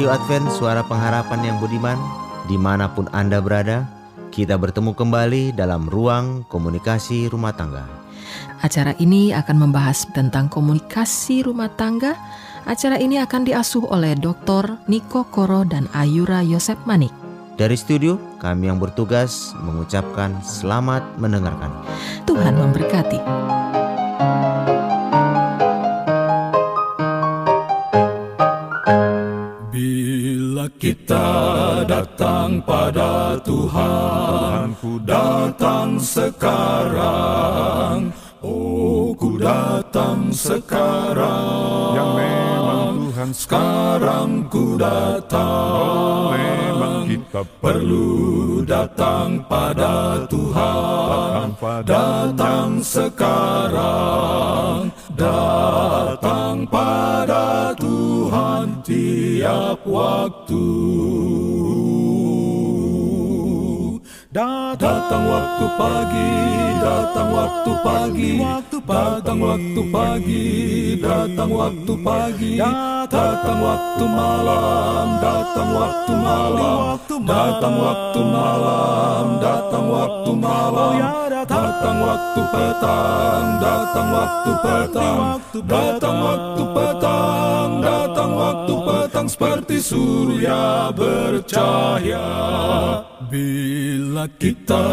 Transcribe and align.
Radio 0.00 0.16
Advent 0.16 0.48
Suara 0.56 0.80
Pengharapan 0.80 1.44
yang 1.44 1.56
budiman 1.60 2.00
Di 2.48 2.56
mana 2.56 2.88
pun 2.88 3.04
Anda 3.12 3.36
berada 3.36 3.84
Kita 4.32 4.56
bertemu 4.56 4.96
kembali 4.96 5.52
dalam 5.52 5.92
ruang 5.92 6.48
komunikasi 6.48 7.28
rumah 7.28 7.52
tangga 7.52 7.84
Acara 8.64 8.96
ini 8.96 9.36
akan 9.36 9.60
membahas 9.60 10.08
tentang 10.16 10.48
komunikasi 10.48 11.44
rumah 11.44 11.68
tangga 11.76 12.16
Acara 12.64 12.96
ini 12.96 13.20
akan 13.20 13.44
diasuh 13.44 13.92
oleh 13.92 14.16
Dr. 14.16 14.80
Niko 14.88 15.28
Koro 15.28 15.68
dan 15.68 15.84
Ayura 15.92 16.40
Yosep 16.40 16.80
Manik 16.88 17.12
dari 17.60 17.76
studio, 17.76 18.16
kami 18.40 18.72
yang 18.72 18.80
bertugas 18.80 19.52
mengucapkan 19.60 20.32
selamat 20.40 21.04
mendengarkan. 21.20 21.68
Tuhan 22.24 22.56
memberkati. 22.56 23.20
Datang 31.84 32.64
pada 32.64 33.36
Tuhan, 33.44 34.72
ku 34.80 34.96
datang 35.04 36.00
sekarang. 36.00 37.36
Oh, 38.40 39.12
ku 39.12 39.36
datang 39.36 40.32
sekarang. 40.32 41.92
Yang 42.00 42.59
Tuhan 43.20 43.36
sekarang 43.36 44.48
ku 44.48 44.80
datang. 44.80 45.76
Oh, 45.76 46.32
memang 46.32 47.04
kita 47.04 47.44
perlu 47.60 48.64
datang 48.64 49.44
pada 49.44 50.24
Tuhan. 50.24 51.52
Datang 51.84 52.80
sekarang. 52.80 54.08
Datang 55.12 56.64
pada 56.64 57.76
Tuhan 57.76 58.80
tiap 58.88 59.84
waktu. 59.84 60.72
Datang 64.30 65.26
waktu 65.26 65.66
pagi, 65.74 66.30
datang 66.78 67.34
waktu 67.34 67.72
pagi, 67.82 68.32
datang 68.86 69.42
waktu 69.42 69.82
pagi, 69.90 70.46
datang 71.02 71.50
waktu 71.50 71.92
pagi, 71.98 72.52
datang 73.10 73.58
waktu 73.58 74.04
malam, 74.06 75.06
datang 75.18 75.70
waktu 75.74 76.12
malam, 76.14 76.94
datang 77.26 77.74
waktu 77.74 78.20
malam, 78.22 79.24
datang 79.42 79.86
waktu 79.90 80.30
malam, 80.38 81.10
datang. 81.34 81.98
Waktu 82.00 82.42
petang, 82.54 83.44
datang 83.60 84.08
waktu 84.14 84.50
petang, 84.62 85.04
datang 85.10 85.18
waktu 85.18 85.58
petang, 85.58 85.62
datang 85.66 86.16
waktu 86.22 86.62
petang 86.70 87.70
seperti 89.40 89.80
surya 89.80 90.92
bercahaya. 90.92 92.28
Bila 93.32 94.28
kita 94.36 94.84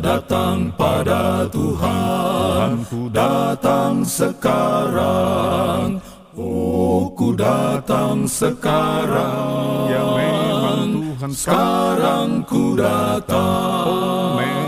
datang 0.00 0.72
pada 0.80 1.44
Tuhan, 1.52 2.88
ku 2.88 3.12
datang 3.12 4.00
sekarang. 4.00 6.00
Oh, 6.32 7.12
ku 7.12 7.36
datang 7.36 8.24
sekarang. 8.24 9.92
Memang 9.92 11.12
Tuhan 11.12 11.32
sekarang 11.36 12.48
ku 12.48 12.72
datang. 12.72 14.61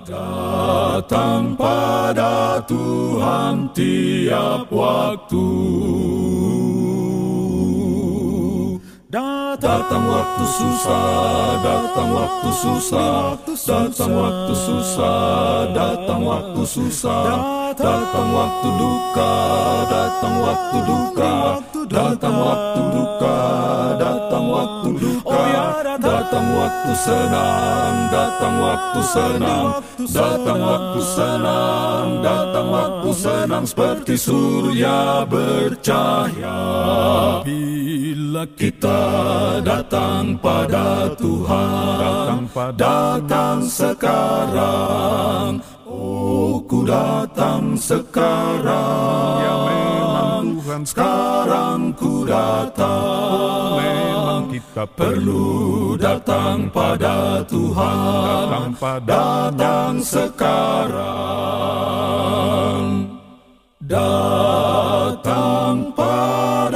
Datang 0.06 1.58
pada 1.58 2.62
Tuhan 2.62 3.70
tiap 3.74 4.70
waktu. 4.70 5.50
Datang 9.14 10.10
waktu 10.10 10.42
susah, 10.42 11.62
datang 11.62 12.10
waktu 12.18 12.50
susah, 12.50 13.38
datang 13.62 14.10
waktu 14.10 14.54
susah, 14.58 15.70
datang 15.70 16.26
waktu 16.26 16.62
susah, 16.66 17.22
datang 17.78 18.28
waktu 18.34 18.68
duka, 18.74 19.34
datang 19.86 20.34
waktu 20.42 20.78
duka, 20.82 21.34
datang 21.86 22.36
waktu 22.42 22.80
duka, 22.90 23.38
datang 24.02 24.46
waktu 24.50 24.90
duka, 24.98 25.42
datang 26.02 26.46
waktu 26.58 26.92
senang, 26.98 27.94
datang 28.10 28.54
waktu 28.58 29.00
senang, 29.14 29.66
datang 30.10 30.58
waktu 30.58 31.00
senang, 31.06 32.06
datang 32.18 32.66
waktu 32.66 33.10
senang 33.14 33.62
seperti 33.62 34.18
surya 34.18 35.22
bercahaya. 35.30 36.58
Bila 38.34 38.50
kita 38.58 38.98
datang 39.62 40.34
pada 40.42 41.06
Tuhan, 41.14 42.02
datang, 42.02 42.50
pada 42.50 43.22
datang 43.22 43.62
sekarang. 43.62 45.62
Oh, 45.86 46.58
ku 46.66 46.82
datang 46.82 47.78
sekarang. 47.78 49.38
Ya 49.38 49.54
memang 49.70 50.50
Tuhan 50.50 50.82
sekarang 50.82 51.94
ku 51.94 52.26
datang. 52.26 53.38
Oh, 53.38 53.78
memang 53.78 54.50
kita 54.50 54.82
perlu 54.82 55.94
datang 55.94 56.66
pada 56.74 57.38
Tuhan. 57.46 58.50
Datang, 58.50 58.74
pada 58.82 59.54
datang 59.54 60.02
sekarang. 60.02 61.06
Datang 63.78 65.94
pada 65.94 66.73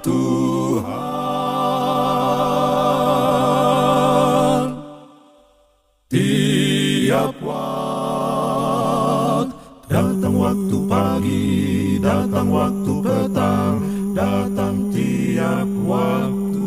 Tuhan. 0.00 0.90
Tiap 6.10 7.36
waktu 7.44 7.70
datang 9.90 10.34
waktu 10.38 10.76
pagi, 10.86 11.48
datang 11.98 12.48
waktu 12.54 12.92
petang, 13.02 13.74
datang 14.14 14.88
tiap 14.94 15.68
waktu. 15.84 16.66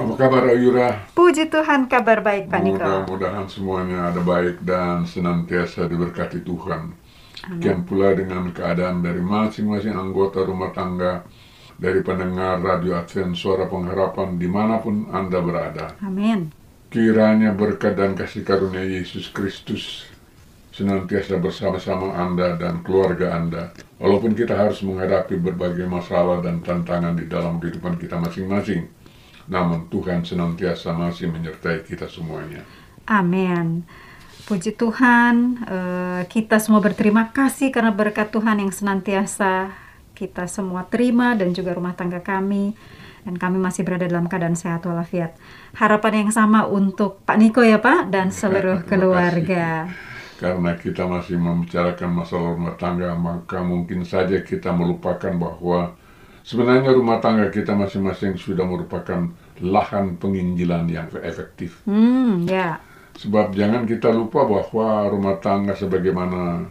Apa 0.00 0.14
kabar 0.16 0.42
Ayura? 0.48 1.04
Puji 1.12 1.52
Tuhan 1.52 1.86
kabar 1.92 2.24
baik 2.24 2.48
Pak 2.48 2.60
Niko. 2.64 2.80
Mudah-mudahan 2.80 3.46
semuanya 3.46 4.08
ada 4.10 4.24
baik 4.24 4.64
dan 4.64 5.04
senantiasa 5.04 5.84
diberkati 5.84 6.40
Tuhan. 6.40 7.01
Demikian 7.42 7.82
pula 7.82 8.14
dengan 8.14 8.54
keadaan 8.54 9.02
dari 9.02 9.18
masing-masing 9.18 9.98
anggota 9.98 10.46
rumah 10.46 10.70
tangga, 10.70 11.26
dari 11.82 11.98
pendengar 12.06 12.62
Radio 12.62 12.94
Advent 12.94 13.34
Suara 13.34 13.66
Pengharapan 13.66 14.38
di 14.38 14.46
mana 14.46 14.78
pun 14.78 15.10
Anda 15.10 15.42
berada. 15.42 15.98
Amin. 15.98 16.54
Kiranya 16.92 17.50
berkat 17.56 17.98
dan 17.98 18.14
kasih 18.14 18.46
karunia 18.46 18.86
Yesus 18.86 19.32
Kristus 19.34 20.06
senantiasa 20.70 21.42
bersama-sama 21.42 22.14
Anda 22.14 22.54
dan 22.54 22.86
keluarga 22.86 23.34
Anda. 23.34 23.74
Walaupun 23.98 24.38
kita 24.38 24.54
harus 24.54 24.80
menghadapi 24.86 25.36
berbagai 25.42 25.84
masalah 25.90 26.38
dan 26.38 26.62
tantangan 26.62 27.18
di 27.18 27.26
dalam 27.26 27.58
kehidupan 27.58 27.98
kita 27.98 28.16
masing-masing, 28.22 28.86
namun 29.50 29.90
Tuhan 29.90 30.22
senantiasa 30.22 30.94
masih 30.94 31.34
menyertai 31.34 31.82
kita 31.82 32.06
semuanya. 32.06 32.62
Amin. 33.10 33.82
Puji 34.42 34.74
Tuhan, 34.74 35.62
eh, 35.70 36.22
kita 36.26 36.58
semua 36.58 36.82
berterima 36.82 37.30
kasih 37.30 37.70
karena 37.70 37.94
berkat 37.94 38.34
Tuhan 38.34 38.58
yang 38.58 38.74
senantiasa 38.74 39.70
kita 40.18 40.50
semua 40.50 40.82
terima 40.86 41.38
dan 41.38 41.54
juga 41.54 41.74
rumah 41.74 41.94
tangga 41.94 42.18
kami 42.18 42.74
dan 43.22 43.38
kami 43.38 43.58
masih 43.62 43.86
berada 43.86 44.10
dalam 44.10 44.26
keadaan 44.26 44.58
sehat 44.58 44.82
walafiat. 44.82 45.38
Harapan 45.78 46.26
yang 46.26 46.30
sama 46.34 46.66
untuk 46.66 47.22
Pak 47.22 47.38
Niko 47.38 47.62
ya 47.62 47.78
Pak 47.78 48.10
dan 48.10 48.34
seluruh 48.34 48.82
keluarga. 48.90 49.86
Karena 50.42 50.74
kita 50.74 51.06
masih 51.06 51.38
membicarakan 51.38 52.10
masalah 52.10 52.58
rumah 52.58 52.74
tangga, 52.74 53.14
maka 53.14 53.62
mungkin 53.62 54.02
saja 54.02 54.42
kita 54.42 54.74
melupakan 54.74 55.30
bahwa 55.38 55.94
sebenarnya 56.42 56.90
rumah 56.90 57.22
tangga 57.22 57.46
kita 57.46 57.78
masing-masing 57.78 58.34
sudah 58.34 58.66
merupakan 58.66 59.30
lahan 59.62 60.18
penginjilan 60.18 60.90
yang 60.90 61.06
efektif. 61.22 61.86
Hmm, 61.86 62.42
ya. 62.50 62.82
Sebab 63.18 63.52
jangan 63.52 63.84
kita 63.84 64.08
lupa 64.08 64.44
bahwa 64.48 65.08
rumah 65.12 65.36
tangga 65.38 65.76
sebagaimana 65.76 66.64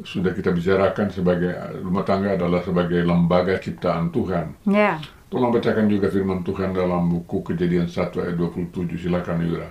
sudah 0.00 0.32
kita 0.32 0.52
bicarakan 0.52 1.12
sebagai 1.12 1.52
rumah 1.80 2.04
tangga 2.04 2.36
adalah 2.36 2.64
sebagai 2.64 3.04
lembaga 3.04 3.56
ciptaan 3.60 4.08
Tuhan. 4.12 4.68
Ya. 4.68 5.00
Tolong 5.30 5.54
bacakan 5.54 5.86
juga 5.86 6.10
firman 6.10 6.42
Tuhan 6.42 6.74
dalam 6.74 7.06
buku 7.06 7.46
Kejadian 7.46 7.86
1 7.86 8.10
ayat 8.18 8.34
27. 8.34 8.98
Silakan 8.98 9.46
Yura. 9.46 9.70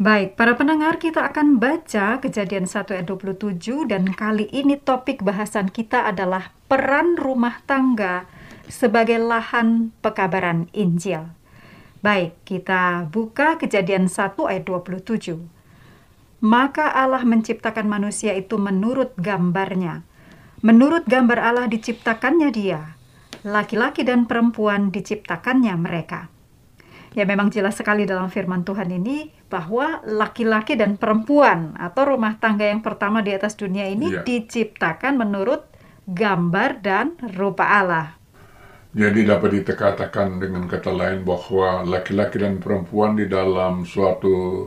Baik, 0.00 0.32
para 0.34 0.56
pendengar 0.56 0.96
kita 0.96 1.28
akan 1.28 1.60
baca 1.60 2.18
Kejadian 2.24 2.64
1 2.64 2.88
ayat 2.88 3.06
27 3.06 3.84
dan 3.84 4.10
kali 4.16 4.48
ini 4.48 4.80
topik 4.80 5.20
bahasan 5.20 5.68
kita 5.68 6.08
adalah 6.08 6.56
peran 6.66 7.20
rumah 7.20 7.60
tangga 7.68 8.24
sebagai 8.66 9.20
lahan 9.20 9.92
pekabaran 10.00 10.72
Injil. 10.72 11.36
Baik, 12.00 12.32
kita 12.48 13.12
buka 13.12 13.60
Kejadian 13.60 14.08
1 14.08 14.32
ayat 14.48 14.64
27. 14.64 15.36
Maka 16.40 16.88
Allah 16.88 17.20
menciptakan 17.28 17.84
manusia 17.84 18.32
itu 18.32 18.56
menurut 18.56 19.12
gambarnya. 19.20 20.00
Menurut 20.64 21.04
gambar 21.04 21.36
Allah 21.36 21.66
diciptakannya 21.68 22.48
dia. 22.56 22.96
Laki-laki 23.44 24.00
dan 24.00 24.24
perempuan 24.24 24.88
diciptakannya 24.88 25.76
mereka. 25.76 26.32
Ya 27.12 27.28
memang 27.28 27.52
jelas 27.52 27.76
sekali 27.76 28.08
dalam 28.08 28.32
firman 28.32 28.64
Tuhan 28.64 28.88
ini 28.88 29.34
bahwa 29.52 30.00
laki-laki 30.06 30.80
dan 30.80 30.96
perempuan 30.96 31.76
atau 31.76 32.16
rumah 32.16 32.40
tangga 32.40 32.64
yang 32.64 32.80
pertama 32.80 33.20
di 33.20 33.34
atas 33.34 33.58
dunia 33.58 33.90
ini 33.90 34.14
Iya. 34.14 34.22
diciptakan 34.24 35.20
menurut 35.20 35.68
gambar 36.08 36.80
dan 36.80 37.18
rupa 37.36 37.66
Allah. 37.66 38.19
Jadi 38.90 39.22
dapat 39.22 39.50
dikatakan 39.62 40.42
dengan 40.42 40.66
kata 40.66 40.90
lain 40.90 41.22
bahwa 41.22 41.86
laki-laki 41.86 42.42
dan 42.42 42.58
perempuan 42.58 43.14
di 43.14 43.26
dalam 43.30 43.86
suatu 43.86 44.66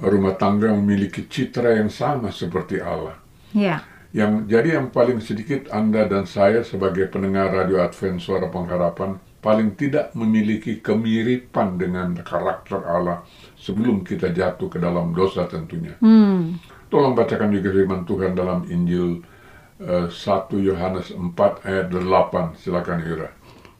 rumah 0.00 0.34
tangga 0.40 0.68
memiliki 0.74 1.28
citra 1.28 1.76
yang 1.80 1.90
sama 1.92 2.28
seperti 2.32 2.80
Allah. 2.80 3.16
Ya, 3.54 3.86
Yang 4.14 4.32
jadi 4.52 4.68
yang 4.80 4.88
paling 4.94 5.18
sedikit 5.20 5.68
Anda 5.74 6.06
dan 6.06 6.24
saya 6.26 6.62
sebagai 6.62 7.06
pendengar 7.12 7.50
Radio 7.52 7.82
Advent 7.82 8.22
Suara 8.22 8.48
Pengharapan 8.50 9.18
paling 9.42 9.74
tidak 9.76 10.14
memiliki 10.16 10.80
kemiripan 10.80 11.76
dengan 11.76 12.08
karakter 12.22 12.80
Allah 12.86 13.26
sebelum 13.58 14.06
kita 14.06 14.30
jatuh 14.32 14.68
ke 14.72 14.78
dalam 14.80 15.12
dosa 15.12 15.44
tentunya. 15.50 15.98
hmm, 16.00 16.58
Tolong 16.90 17.14
bacakan 17.18 17.50
juga 17.52 17.74
firman 17.74 18.02
Tuhan 18.06 18.32
dalam 18.38 18.64
Injil 18.70 19.20
1 19.84 20.12
Yohanes 20.68 21.12
4 21.12 21.66
ayat 21.68 21.86
8. 21.92 22.56
Silakan 22.60 23.00
Yura. 23.06 23.30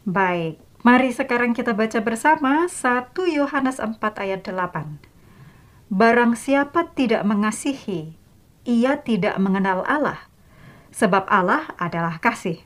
baik. 0.04 0.60
Mari 0.84 1.16
sekarang 1.16 1.56
kita 1.56 1.72
baca 1.72 1.96
bersama 2.04 2.68
1 2.68 3.16
Yohanes 3.32 3.80
4 3.80 3.96
ayat 4.20 4.44
8. 4.44 5.00
Barang 5.88 6.36
siapa 6.36 6.92
tidak 6.92 7.24
mengasihi, 7.24 8.12
ia 8.68 9.00
tidak 9.00 9.36
mengenal 9.40 9.80
Allah, 9.88 10.28
sebab 10.92 11.24
Allah 11.28 11.72
adalah 11.80 12.20
kasih. 12.20 12.60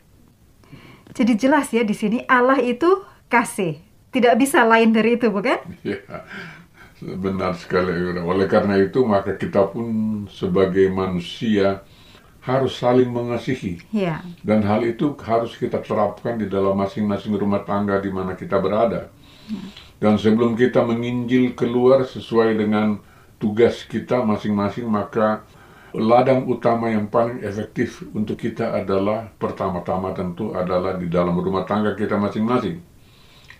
Jadi 1.15 1.35
jelas 1.39 1.71
ya 1.75 1.83
di 1.87 1.95
sini 1.97 2.19
Allah 2.29 2.59
itu 2.63 3.03
kasih. 3.31 3.83
Tidak 4.15 4.35
bisa 4.41 4.65
lain 4.67 4.91
dari 4.97 5.19
itu, 5.21 5.29
bukan? 5.31 5.59
Ya, 6.99 7.15
benar 7.15 7.55
sekali 7.55 7.95
Yura. 7.95 8.27
Oleh 8.27 8.51
karena 8.51 8.75
itu 8.75 9.07
maka 9.07 9.39
kita 9.39 9.71
pun 9.71 9.87
sebagai 10.27 10.91
manusia 10.91 11.87
harus 12.49 12.73
saling 12.81 13.13
mengasihi. 13.13 13.85
Ya, 13.93 14.25
Dan 14.41 14.65
hal 14.65 14.89
itu 14.89 15.13
harus 15.21 15.53
kita 15.53 15.85
terapkan 15.85 16.41
di 16.41 16.49
dalam 16.49 16.81
masing-masing 16.81 17.37
rumah 17.37 17.61
tangga 17.69 18.01
di 18.01 18.09
mana 18.09 18.33
kita 18.33 18.57
berada. 18.57 19.13
Dan 20.01 20.17
sebelum 20.17 20.57
kita 20.57 20.81
menginjil 20.81 21.53
keluar 21.53 22.09
sesuai 22.09 22.57
dengan 22.57 22.99
tugas 23.37 23.85
kita 23.85 24.25
masing-masing, 24.25 24.89
maka 24.89 25.45
ladang 25.93 26.45
utama 26.49 26.89
yang 26.93 27.09
paling 27.09 27.41
efektif 27.45 28.05
untuk 28.13 28.37
kita 28.41 28.77
adalah 28.77 29.29
pertama-tama 29.37 30.13
tentu 30.17 30.53
adalah 30.57 30.97
di 30.97 31.09
dalam 31.09 31.37
rumah 31.37 31.65
tangga 31.69 31.93
kita 31.97 32.17
masing-masing. 32.17 32.81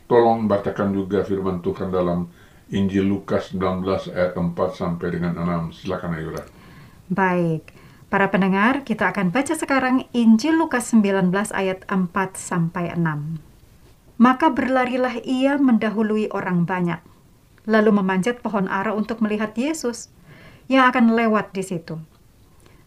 Tolong 0.09 0.49
bacakan 0.49 0.97
juga 0.97 1.21
firman 1.25 1.61
Tuhan 1.61 1.93
dalam 1.93 2.29
Injil 2.73 3.05
Lukas 3.05 3.53
19 3.53 4.13
ayat 4.13 4.33
4 4.37 4.57
sampai 4.73 5.09
dengan 5.13 5.33
6. 5.37 5.73
Silakan 5.85 6.17
Ayura. 6.17 6.43
baik. 7.09 7.78
Para 8.09 8.33
pendengar, 8.33 8.89
kita 8.89 9.13
akan 9.13 9.29
baca 9.29 9.53
sekarang 9.53 10.09
Injil 10.17 10.57
Lukas 10.57 10.97
19 10.97 11.29
ayat 11.53 11.85
4 11.93 12.09
sampai 12.41 12.97
6. 12.97 13.37
Maka 14.17 14.49
berlarilah 14.49 15.21
ia 15.29 15.61
mendahului 15.61 16.33
orang 16.33 16.65
banyak, 16.65 17.05
lalu 17.69 18.01
memanjat 18.01 18.41
pohon 18.41 18.65
ara 18.65 18.97
untuk 18.97 19.21
melihat 19.21 19.53
Yesus 19.53 20.09
yang 20.73 20.89
akan 20.89 21.13
lewat 21.13 21.53
di 21.53 21.61
situ. 21.61 22.01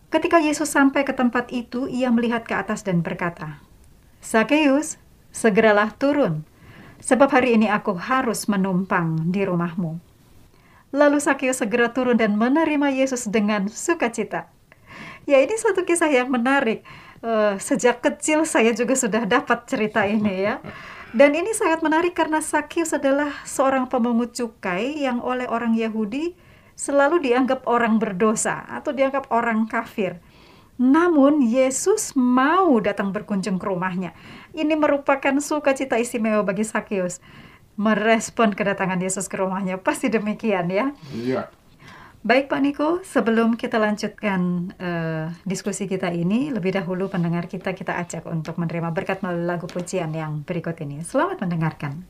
Ketika 0.10 0.42
Yesus 0.42 0.74
sampai 0.74 1.06
ke 1.06 1.14
tempat 1.14 1.54
itu, 1.54 1.86
ia 1.86 2.10
melihat 2.10 2.42
ke 2.42 2.58
atas 2.58 2.82
dan 2.82 3.06
berkata, 3.06 3.62
Sakeus, 4.26 4.98
segeralah 5.30 5.94
turun, 6.02 6.50
sebab 6.98 7.30
hari 7.30 7.62
ini 7.62 7.70
aku 7.70 7.94
harus 7.94 8.50
menumpang 8.50 9.30
di 9.30 9.46
rumahmu. 9.46 10.02
Lalu 10.98 11.22
Sakeus 11.22 11.62
segera 11.62 11.94
turun 11.94 12.18
dan 12.18 12.42
menerima 12.42 12.90
Yesus 12.90 13.30
dengan 13.30 13.70
sukacita. 13.70 14.50
Ya 15.30 15.38
ini 15.40 15.54
suatu 15.58 15.86
kisah 15.86 16.10
yang 16.10 16.30
menarik. 16.34 16.82
Eh, 17.22 17.54
sejak 17.62 18.02
kecil 18.02 18.50
saya 18.50 18.74
juga 18.74 18.98
sudah 18.98 19.30
dapat 19.30 19.70
cerita 19.70 20.02
ini 20.10 20.50
ya. 20.50 20.58
Dan 21.14 21.38
ini 21.38 21.54
sangat 21.54 21.86
menarik 21.86 22.18
karena 22.18 22.40
Sakeus 22.40 22.96
adalah 22.96 23.30
seorang 23.44 23.86
pemungut 23.86 24.34
cukai 24.34 24.96
yang 25.04 25.20
oleh 25.22 25.46
orang 25.46 25.78
Yahudi 25.78 26.34
selalu 26.74 27.22
dianggap 27.22 27.68
orang 27.70 28.02
berdosa 28.02 28.66
atau 28.66 28.90
dianggap 28.90 29.30
orang 29.30 29.70
kafir. 29.70 30.18
Namun 30.82 31.46
Yesus 31.46 32.18
mau 32.18 32.82
datang 32.82 33.14
berkunjung 33.14 33.62
ke 33.62 33.66
rumahnya. 33.70 34.18
Ini 34.58 34.74
merupakan 34.74 35.38
sukacita 35.38 36.02
istimewa 36.02 36.42
bagi 36.42 36.66
Sakeus. 36.66 37.22
Merespon 37.78 38.58
kedatangan 38.58 38.98
Yesus 38.98 39.30
ke 39.30 39.38
rumahnya. 39.38 39.78
Pasti 39.78 40.10
demikian 40.10 40.74
ya. 40.74 40.90
Iya. 41.14 41.54
Baik 42.22 42.54
Pak 42.54 42.62
Niko, 42.62 42.90
sebelum 43.02 43.58
kita 43.58 43.82
lanjutkan 43.82 44.70
eh, 44.78 45.26
diskusi 45.42 45.90
kita 45.90 46.14
ini, 46.14 46.54
lebih 46.54 46.70
dahulu 46.70 47.10
pendengar 47.10 47.50
kita 47.50 47.74
kita 47.74 47.98
ajak 47.98 48.30
untuk 48.30 48.62
menerima 48.62 48.94
berkat 48.94 49.26
melalui 49.26 49.50
lagu 49.50 49.66
pujian 49.66 50.14
yang 50.14 50.46
berikut 50.46 50.78
ini. 50.86 51.02
Selamat 51.02 51.42
mendengarkan. 51.42 52.06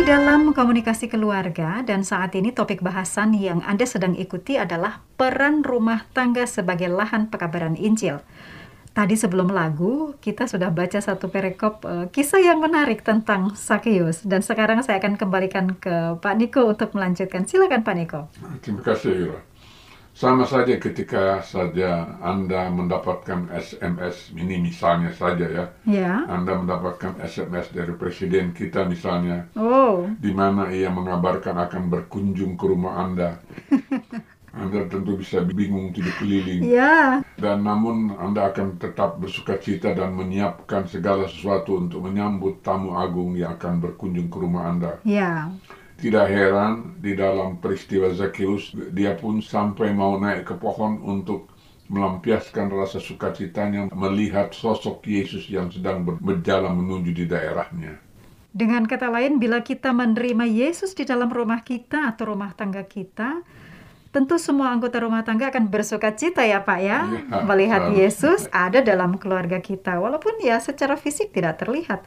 Kembali 0.00 0.16
dalam 0.16 0.56
komunikasi 0.56 1.12
keluarga 1.12 1.84
dan 1.84 2.08
saat 2.08 2.32
ini 2.32 2.56
topik 2.56 2.80
bahasan 2.80 3.36
yang 3.36 3.60
Anda 3.68 3.84
sedang 3.84 4.16
ikuti 4.16 4.56
adalah 4.56 5.04
peran 5.20 5.60
rumah 5.60 6.08
tangga 6.16 6.48
sebagai 6.48 6.88
lahan 6.88 7.28
pekabaran 7.28 7.76
Injil. 7.76 8.16
Tadi 8.96 9.12
sebelum 9.12 9.52
lagu 9.52 10.16
kita 10.24 10.48
sudah 10.48 10.72
baca 10.72 11.04
satu 11.04 11.28
perikop 11.28 11.84
eh, 11.84 12.08
kisah 12.16 12.40
yang 12.40 12.64
menarik 12.64 13.04
tentang 13.04 13.52
Sakeus 13.52 14.24
dan 14.24 14.40
sekarang 14.40 14.80
saya 14.80 15.04
akan 15.04 15.20
kembalikan 15.20 15.76
ke 15.76 16.16
Pak 16.16 16.32
Niko 16.32 16.72
untuk 16.72 16.96
melanjutkan. 16.96 17.44
Silakan 17.44 17.84
Pak 17.84 17.94
Niko. 18.00 18.20
Terima 18.64 18.80
kasih, 18.80 19.28
Ira. 19.28 19.49
Sama 20.10 20.44
saja 20.44 20.76
ketika 20.76 21.40
saja 21.40 22.18
Anda 22.20 22.68
mendapatkan 22.68 23.48
SMS, 23.56 24.34
ini 24.36 24.60
misalnya 24.60 25.14
saja 25.16 25.46
ya, 25.48 25.64
Ya. 25.88 26.12
Anda 26.28 26.60
mendapatkan 26.60 27.22
SMS 27.24 27.72
dari 27.72 27.94
Presiden 27.96 28.52
kita 28.52 28.84
misalnya, 28.84 29.48
Oh, 29.56 30.10
di 30.20 30.34
mana 30.34 30.68
ia 30.68 30.92
mengabarkan 30.92 31.56
akan 31.56 31.88
berkunjung 31.88 32.58
ke 32.60 32.64
rumah 32.68 33.00
Anda. 33.00 33.40
Anda 34.50 34.82
tentu 34.90 35.14
bisa 35.14 35.46
bingung 35.46 35.94
tujuh 35.94 36.10
keliling. 36.18 36.66
ya. 36.66 37.22
Dan 37.38 37.62
namun 37.62 38.10
Anda 38.18 38.50
akan 38.50 38.82
tetap 38.82 39.22
bersuka 39.22 39.62
cita 39.62 39.94
dan 39.94 40.10
menyiapkan 40.18 40.90
segala 40.90 41.30
sesuatu 41.30 41.78
untuk 41.78 42.02
menyambut 42.02 42.58
tamu 42.60 42.98
agung 42.98 43.38
yang 43.38 43.54
akan 43.54 43.78
berkunjung 43.78 44.26
ke 44.26 44.36
rumah 44.42 44.68
Anda. 44.74 44.98
Ya. 45.06 45.54
Tidak 46.00 46.26
heran 46.32 46.96
di 46.96 47.12
dalam 47.12 47.60
peristiwa 47.60 48.08
Zakheus, 48.16 48.72
dia 48.96 49.12
pun 49.12 49.44
sampai 49.44 49.92
mau 49.92 50.16
naik 50.16 50.48
ke 50.48 50.54
pohon 50.56 50.96
untuk 51.04 51.52
melampiaskan 51.90 52.70
rasa 52.72 53.02
sukacitanya 53.02 53.90
melihat 53.92 54.54
sosok 54.54 55.04
Yesus 55.04 55.50
yang 55.50 55.68
sedang 55.68 56.06
ber- 56.06 56.16
berjalan 56.22 56.72
menuju 56.72 57.10
di 57.12 57.24
daerahnya. 57.28 57.98
Dengan 58.50 58.82
kata 58.88 59.10
lain, 59.12 59.38
bila 59.38 59.62
kita 59.62 59.92
menerima 59.94 60.42
Yesus 60.48 60.96
di 60.96 61.04
dalam 61.06 61.30
rumah 61.30 61.62
kita 61.62 62.10
atau 62.10 62.34
rumah 62.34 62.50
tangga 62.56 62.82
kita, 62.82 63.42
tentu 64.10 64.42
semua 64.42 64.74
anggota 64.74 64.98
rumah 64.98 65.22
tangga 65.22 65.54
akan 65.54 65.70
bersuka 65.70 66.10
cita 66.16 66.42
ya 66.42 66.58
Pak 66.62 66.80
ya, 66.82 66.98
Iya, 67.06 67.46
melihat. 67.46 67.82
Yesus 67.94 68.50
ada 68.50 68.82
dalam 68.82 69.18
keluarga 69.22 69.62
kita, 69.62 70.02
walaupun 70.02 70.42
ya 70.42 70.58
secara 70.58 70.98
fisik 70.98 71.30
tidak 71.30 71.62
terlihat. 71.62 72.02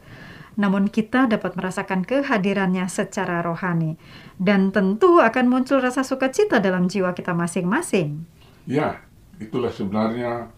Namun 0.54 0.86
kita 0.90 1.26
dapat 1.26 1.58
merasakan 1.58 2.06
kehadirannya 2.06 2.86
secara 2.86 3.42
rohani. 3.42 3.98
Dan 4.38 4.70
tentu 4.70 5.18
akan 5.18 5.46
muncul 5.50 5.82
rasa 5.82 6.06
sukacita 6.06 6.62
dalam 6.62 6.86
jiwa 6.86 7.14
kita 7.14 7.34
masing-masing. 7.34 8.26
Ya, 8.64 9.02
itulah 9.42 9.74
sebenarnya 9.74 10.48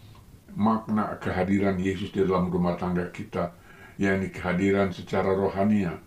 makna 0.56 1.16
kehadiran 1.20 1.76
Yesus 1.76 2.12
di 2.12 2.24
dalam 2.24 2.48
rumah 2.48 2.76
tangga 2.80 3.08
kita, 3.12 3.52
yakni 4.00 4.32
kehadiran 4.32 4.92
secara 4.92 5.32
rohania. 5.36 6.00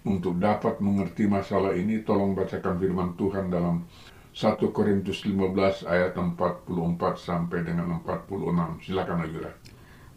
Untuk 0.00 0.40
dapat 0.40 0.80
mengerti 0.80 1.28
masalah 1.28 1.76
ini, 1.76 2.00
tolong 2.00 2.32
bacakan 2.32 2.80
firman 2.80 3.20
Tuhan 3.20 3.52
dalam 3.52 3.84
1 4.32 4.70
Korintus 4.70 5.26
15 5.26 5.84
ayat 5.90 6.14
44 6.14 7.18
sampai 7.18 7.66
dengan 7.66 8.00
46. 8.00 8.80
Silakan 8.86 9.26
Ayura. 9.26 9.52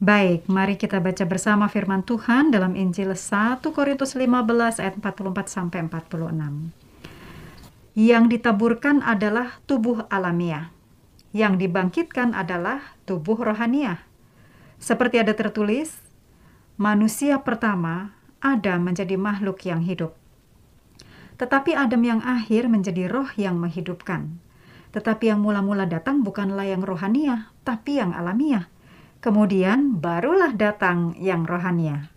Baik, 0.04 0.52
mari 0.52 0.76
kita 0.76 1.00
baca 1.00 1.24
bersama 1.24 1.72
firman 1.72 2.04
Tuhan 2.04 2.52
dalam 2.52 2.76
Injil 2.76 3.16
1 3.16 3.64
Korintus 3.64 4.20
15 4.20 4.84
ayat 4.84 5.00
44 5.00 5.48
sampai 5.48 5.88
46. 5.88 6.76
Yang 7.96 8.24
ditaburkan 8.36 9.00
adalah 9.00 9.64
tubuh 9.64 10.04
alamiah. 10.12 10.76
Yang 11.32 11.56
dibangkitkan 11.56 12.36
adalah 12.36 12.84
tubuh 13.08 13.40
rohaniah. 13.40 14.04
Seperti 14.76 15.24
ada 15.24 15.32
tertulis, 15.40 15.96
manusia 16.76 17.40
pertama 17.40 18.12
Adam 18.44 18.84
menjadi 18.84 19.16
makhluk 19.16 19.64
yang 19.64 19.88
hidup. 19.88 20.20
Tetapi 21.40 21.80
Adam 21.80 22.04
yang 22.04 22.20
akhir 22.28 22.68
menjadi 22.68 23.08
roh 23.08 23.32
yang 23.40 23.56
menghidupkan. 23.56 24.36
Tetapi 24.92 25.32
yang 25.32 25.40
mula-mula 25.40 25.88
datang 25.88 26.28
bukanlah 26.28 26.68
yang 26.68 26.84
rohaniah, 26.84 27.56
tapi 27.64 28.04
yang 28.04 28.12
alamiah. 28.12 28.68
Kemudian 29.24 30.04
barulah 30.04 30.52
datang 30.52 31.16
yang 31.16 31.48
rohania. 31.48 32.12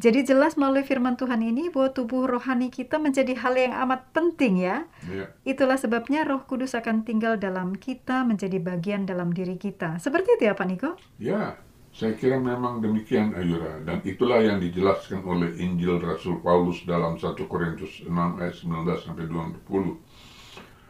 Jadi 0.00 0.24
jelas 0.24 0.54
melalui 0.54 0.86
firman 0.86 1.18
Tuhan 1.18 1.42
ini 1.42 1.68
bahwa 1.68 1.90
tubuh 1.90 2.24
rohani 2.24 2.70
kita 2.70 3.02
menjadi 3.02 3.34
hal 3.36 3.52
yang 3.58 3.74
amat 3.84 4.14
penting 4.14 4.62
ya. 4.62 4.86
Ya, 5.10 5.34
Itulah 5.42 5.76
sebabnya 5.76 6.22
Roh 6.22 6.46
Kudus 6.46 6.78
akan 6.78 7.02
tinggal 7.02 7.36
dalam 7.36 7.74
kita 7.74 8.22
menjadi 8.22 8.62
bagian 8.62 9.04
dalam 9.04 9.34
diri 9.34 9.58
kita. 9.58 9.98
Seperti 9.98 10.38
itu 10.38 10.48
ya 10.48 10.54
Pak 10.54 10.66
Niko? 10.70 10.90
ya, 11.18 11.58
saya 11.90 12.14
kira 12.14 12.38
memang 12.38 12.78
demikian 12.78 13.34
Ayura. 13.34 13.82
Dan 13.82 14.00
itulah 14.06 14.38
yang 14.38 14.62
dijelaskan 14.62 15.26
oleh 15.26 15.52
Injil 15.58 15.98
Rasul 15.98 16.38
Paulus 16.40 16.86
dalam 16.86 17.18
1 17.18 17.36
Korintus 17.44 18.06
6 18.06 18.08
ayat 18.38 18.54
19 18.54 18.86
sampai 19.02 19.26
20. 19.26 19.66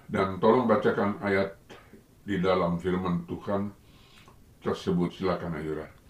Dan 0.06 0.36
tolong 0.38 0.68
bacakan 0.68 1.16
ayat 1.24 1.56
di 2.22 2.38
dalam 2.38 2.76
firman 2.78 3.24
Tuhan 3.24 3.79
tersebut. 4.60 5.12
Silakan 5.16 5.56
Ayura. 5.56 6.00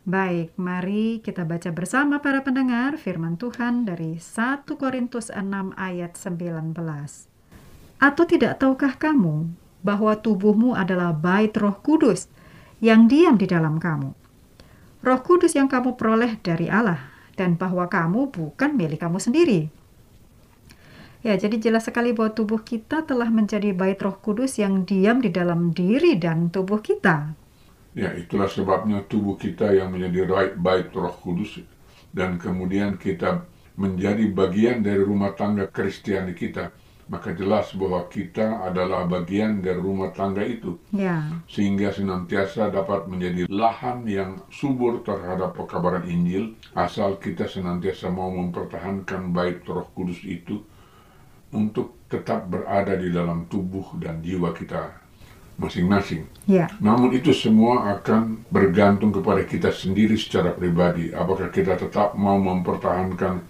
Baik, 0.00 0.56
mari 0.56 1.20
kita 1.20 1.44
baca 1.44 1.68
bersama 1.76 2.24
para 2.24 2.40
pendengar 2.40 2.96
firman 2.96 3.36
Tuhan 3.36 3.84
dari 3.84 4.16
1 4.16 4.64
Korintus 4.64 5.28
6 5.28 5.76
ayat 5.76 6.16
19. 6.16 6.72
Atau 8.00 8.24
tidak 8.24 8.56
tahukah 8.64 8.96
kamu 8.96 9.52
bahwa 9.84 10.16
tubuhmu 10.16 10.72
adalah 10.72 11.12
bait 11.12 11.52
roh 11.52 11.76
kudus 11.84 12.32
yang 12.80 13.12
diam 13.12 13.36
di 13.36 13.44
dalam 13.44 13.76
kamu? 13.76 14.16
Roh 15.04 15.20
kudus 15.20 15.52
yang 15.52 15.68
kamu 15.68 16.00
peroleh 16.00 16.40
dari 16.40 16.72
Allah 16.72 17.12
dan 17.36 17.60
bahwa 17.60 17.84
kamu 17.84 18.32
bukan 18.32 18.76
milik 18.76 19.04
kamu 19.04 19.20
sendiri. 19.20 19.68
Ya, 21.20 21.36
jadi 21.36 21.60
jelas 21.60 21.84
sekali 21.84 22.16
bahwa 22.16 22.32
tubuh 22.32 22.64
kita 22.64 23.04
telah 23.04 23.28
menjadi 23.28 23.76
bait 23.76 24.00
roh 24.00 24.16
kudus 24.16 24.56
yang 24.56 24.88
diam 24.88 25.20
di 25.20 25.28
dalam 25.28 25.76
diri 25.76 26.16
dan 26.16 26.48
tubuh 26.48 26.80
kita. 26.80 27.36
Ya, 27.90 28.14
itulah 28.14 28.46
sebabnya 28.46 29.02
tubuh 29.02 29.34
kita 29.34 29.74
yang 29.74 29.90
menjadi 29.90 30.22
bait, 30.30 30.52
bait 30.54 30.86
roh 30.94 31.10
kudus 31.10 31.58
dan 32.14 32.38
kemudian 32.38 32.94
kita 32.94 33.42
menjadi 33.74 34.30
bagian 34.30 34.82
dari 34.82 35.02
rumah 35.02 35.34
tangga 35.34 35.66
Kristiani 35.66 36.34
kita. 36.34 36.70
Maka 37.10 37.34
jelas 37.34 37.74
bahwa 37.74 38.06
kita 38.06 38.62
adalah 38.62 39.02
bagian 39.02 39.58
dari 39.58 39.82
rumah 39.82 40.14
tangga 40.14 40.46
itu. 40.46 40.78
Ya. 40.94 41.42
sehingga 41.50 41.90
senantiasa 41.90 42.70
dapat 42.70 43.10
menjadi 43.10 43.50
lahan 43.50 44.06
yang 44.06 44.38
subur 44.54 45.02
terhadap 45.02 45.58
pekabaran 45.58 46.06
Injil 46.06 46.54
asal 46.78 47.18
kita 47.18 47.50
senantiasa 47.50 48.06
mau 48.14 48.30
mempertahankan 48.30 49.34
baik 49.34 49.66
Roh 49.66 49.90
Kudus 49.90 50.22
itu 50.22 50.62
untuk 51.50 52.06
tetap 52.06 52.46
berada 52.46 52.94
di 52.94 53.10
dalam 53.10 53.50
tubuh 53.50 53.98
dan 53.98 54.22
jiwa 54.22 54.54
kita 54.54 55.09
masing-masing. 55.60 56.24
Ya. 56.48 56.72
Namun 56.80 57.12
itu 57.12 57.36
semua 57.36 58.00
akan 58.00 58.48
bergantung 58.48 59.12
kepada 59.12 59.44
kita 59.44 59.68
sendiri 59.70 60.16
secara 60.16 60.56
pribadi. 60.56 61.12
Apakah 61.12 61.52
kita 61.52 61.76
tetap 61.76 62.16
mau 62.16 62.40
mempertahankan 62.40 63.44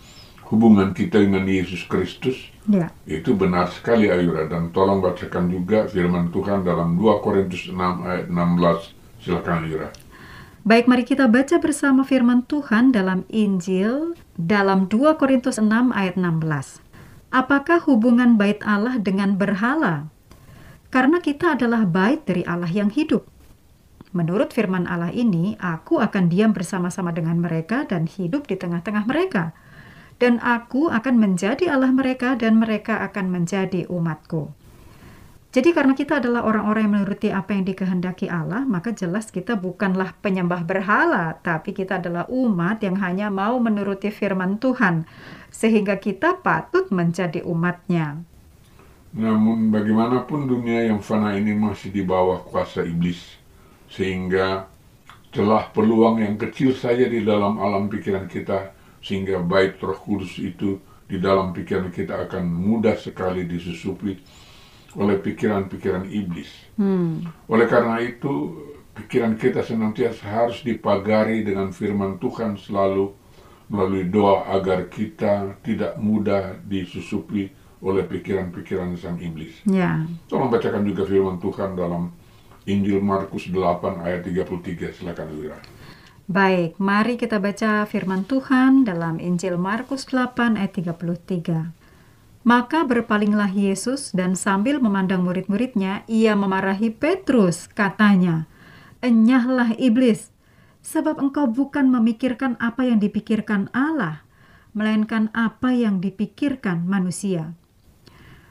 hubungan 0.51 0.91
kita 0.91 1.23
dengan 1.23 1.47
Yesus 1.47 1.87
Kristus 1.87 2.51
Ya. 2.69 2.93
itu 3.09 3.33
benar 3.35 3.71
sekali 3.73 4.11
Ayura 4.13 4.47
dan 4.47 4.71
tolong 4.71 5.01
bacakan 5.01 5.49
juga 5.49 5.89
firman 5.89 6.29
Tuhan 6.35 6.67
dalam 6.67 6.99
2 6.99 7.25
Korintus 7.25 7.67
6 7.71 7.75
ayat 8.05 8.27
16. 8.29 8.95
Silakan 9.23 9.65
Ayura. 9.65 9.89
Baik, 10.61 10.93
mari 10.93 11.09
kita 11.09 11.25
baca 11.25 11.57
bersama 11.57 12.05
firman 12.05 12.45
Tuhan 12.45 12.93
dalam 12.93 13.25
Injil 13.33 14.13
dalam 14.37 14.93
2 14.93 15.17
Korintus 15.17 15.57
6 15.57 15.67
ayat 15.97 16.21
16. 16.21 16.85
Apakah 17.33 17.81
hubungan 17.89 18.37
bait 18.37 18.61
Allah 18.61 19.01
dengan 19.01 19.41
berhala? 19.41 20.13
Karena 20.91 21.23
kita 21.23 21.55
adalah 21.55 21.87
bait 21.87 22.27
dari 22.27 22.43
Allah 22.43 22.71
yang 22.71 22.91
hidup. 22.91 23.27
Menurut 24.11 24.51
firman 24.51 24.91
Allah 24.91 25.15
ini, 25.15 25.55
aku 25.63 26.03
akan 26.03 26.27
diam 26.27 26.51
bersama-sama 26.51 27.15
dengan 27.15 27.39
mereka 27.39 27.87
dan 27.87 28.11
hidup 28.11 28.51
di 28.51 28.59
tengah-tengah 28.59 29.07
mereka. 29.07 29.55
Dan 30.19 30.43
aku 30.43 30.91
akan 30.91 31.15
menjadi 31.17 31.71
Allah 31.71 31.95
mereka 31.95 32.35
dan 32.35 32.59
mereka 32.59 33.07
akan 33.07 33.31
menjadi 33.31 33.87
umatku. 33.87 34.51
Jadi 35.51 35.75
karena 35.75 35.99
kita 35.99 36.23
adalah 36.23 36.47
orang-orang 36.47 36.87
yang 36.87 36.95
menuruti 37.03 37.29
apa 37.35 37.51
yang 37.59 37.67
dikehendaki 37.67 38.31
Allah, 38.31 38.63
maka 38.63 38.95
jelas 38.95 39.35
kita 39.35 39.59
bukanlah 39.59 40.15
penyembah 40.23 40.63
berhala, 40.63 41.43
tapi 41.43 41.75
kita 41.75 41.99
adalah 41.99 42.31
umat 42.31 42.79
yang 42.87 42.95
hanya 43.03 43.35
mau 43.35 43.59
menuruti 43.59 44.15
firman 44.15 44.63
Tuhan, 44.63 45.11
sehingga 45.51 45.99
kita 45.99 46.39
patut 46.39 46.95
menjadi 46.95 47.43
umatnya. 47.43 48.23
Namun 49.11 49.75
bagaimanapun 49.75 50.47
dunia 50.47 50.87
yang 50.87 51.03
fana 51.03 51.35
ini 51.35 51.51
masih 51.51 51.91
di 51.91 52.07
bawah 52.07 52.39
kuasa 52.47 52.87
iblis, 52.87 53.19
sehingga 53.91 54.71
celah 55.35 55.71
peluang 55.75 56.23
yang 56.23 56.39
kecil 56.39 56.75
saja 56.79 57.11
di 57.11 57.27
dalam 57.27 57.59
alam 57.59 57.91
pikiran 57.91 58.31
kita, 58.31 58.71
sehingga 59.03 59.43
baik 59.43 59.83
roh 59.83 59.99
kudus 59.99 60.39
itu 60.39 60.79
di 61.11 61.19
dalam 61.19 61.51
pikiran 61.51 61.91
kita 61.91 62.23
akan 62.31 62.47
mudah 62.47 62.95
sekali 62.95 63.51
disusupi 63.51 64.15
oleh 64.95 65.19
pikiran-pikiran 65.19 66.07
iblis. 66.07 66.51
Oleh 67.51 67.67
karena 67.67 67.99
itu, 67.99 68.63
pikiran 68.95 69.35
kita 69.35 69.67
senantiasa 69.67 70.23
harus 70.27 70.63
dipagari 70.63 71.43
dengan 71.43 71.75
firman 71.75 72.19
Tuhan 72.23 72.59
selalu 72.59 73.11
melalui 73.71 74.07
doa 74.07 74.51
agar 74.51 74.91
kita 74.91 75.59
tidak 75.63 75.95
mudah 75.99 76.59
disusupi 76.67 77.51
oleh 77.81 78.05
pikiran-pikiran 78.05 78.97
sang 79.01 79.17
iblis. 79.21 79.57
Ya. 79.65 80.05
Tolong 80.29 80.53
bacakan 80.53 80.85
juga 80.85 81.09
firman 81.09 81.41
Tuhan 81.41 81.77
dalam 81.77 82.13
Injil 82.69 83.01
Markus 83.01 83.49
8 83.49 84.05
ayat 84.05 84.21
33. 84.25 84.93
Silakan 85.01 85.29
Wira. 85.37 85.59
Baik, 86.31 86.79
mari 86.79 87.19
kita 87.19 87.43
baca 87.43 87.83
firman 87.91 88.23
Tuhan 88.23 88.87
dalam 88.87 89.19
Injil 89.19 89.59
Markus 89.59 90.07
8 90.07 90.55
ayat 90.55 90.79
33. 90.79 91.75
Maka 92.41 92.89
berpalinglah 92.89 93.51
Yesus 93.53 94.15
dan 94.17 94.33
sambil 94.33 94.81
memandang 94.81 95.27
murid-muridnya, 95.27 96.07
ia 96.09 96.33
memarahi 96.33 96.89
Petrus, 96.89 97.69
katanya, 97.69 98.49
Enyahlah 99.05 99.77
iblis, 99.77 100.33
sebab 100.81 101.21
engkau 101.21 101.49
bukan 101.49 101.89
memikirkan 101.89 102.57
apa 102.57 102.89
yang 102.89 102.97
dipikirkan 102.97 103.69
Allah, 103.77 104.25
melainkan 104.73 105.29
apa 105.37 105.77
yang 105.77 106.01
dipikirkan 106.01 106.87
manusia. 106.89 107.59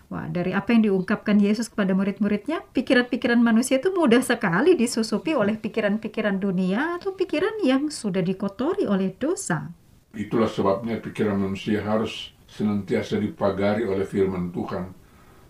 Wah, 0.10 0.26
dari 0.26 0.58
apa 0.58 0.74
yang 0.74 0.90
diungkapkan 0.90 1.38
Yesus 1.38 1.70
kepada 1.70 1.94
murid-muridnya, 1.94 2.66
pikiran-pikiran 2.74 3.38
manusia 3.46 3.78
itu 3.78 3.94
mudah 3.94 4.26
sekali 4.26 4.74
disusupi 4.74 5.38
oleh 5.38 5.54
pikiran-pikiran 5.54 6.42
dunia 6.42 6.98
atau 6.98 7.14
pikiran 7.14 7.62
yang 7.62 7.94
sudah 7.94 8.26
dikotori 8.26 8.90
oleh 8.90 9.14
dosa. 9.14 9.70
Itulah 10.18 10.50
sebabnya 10.50 10.98
pikiran 10.98 11.38
manusia 11.38 11.86
harus 11.86 12.34
senantiasa 12.50 13.22
dipagari 13.22 13.86
oleh 13.86 14.02
firman 14.10 14.50
Tuhan. 14.50 14.98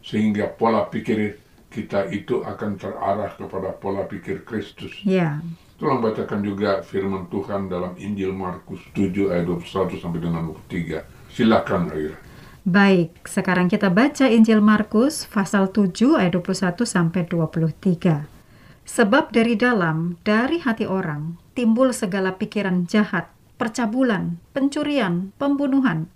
Sehingga 0.03 0.51
pola 0.51 0.91
pikir 0.91 1.39
kita 1.71 2.11
itu 2.11 2.43
akan 2.43 2.75
terarah 2.75 3.31
kepada 3.39 3.71
pola 3.71 4.03
pikir 4.03 4.43
Kristus. 4.43 4.91
Ya, 5.07 5.39
Tolong 5.79 6.03
bacakan 6.03 6.43
juga 6.43 6.83
firman 6.83 7.31
Tuhan 7.31 7.71
dalam 7.71 7.95
Injil 7.95 8.35
Markus 8.35 8.83
7 8.91 9.31
ayat 9.31 9.47
21 9.47 9.95
sampai 9.95 10.19
dengan 10.19 10.51
23. 10.67 11.07
Silakan 11.31 11.95
Aira. 11.95 12.28
Baik. 12.67 13.23
Sekarang 13.27 13.71
kita 13.71 13.87
baca 13.87 14.27
Injil 14.27 14.59
Markus 14.59 15.23
pasal 15.29 15.71
7 15.71 16.19
ayat 16.19 16.35
21 16.35 16.83
sampai 16.83 17.23
23. 17.27 18.27
Sebab 18.89 19.29
dari 19.29 19.53
dalam, 19.53 20.17
dari 20.25 20.57
hati 20.59 20.89
orang, 20.89 21.37
timbul 21.53 21.93
segala 21.93 22.35
pikiran 22.41 22.89
jahat, 22.89 23.29
percabulan, 23.61 24.41
pencurian, 24.49 25.29
pembunuhan, 25.37 26.09